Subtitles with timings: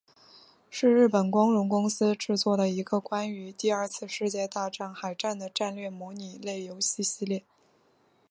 [0.71, 7.43] 是日本光荣公司制作的一个关于第二次世界大战海战的战略模拟类游戏系列。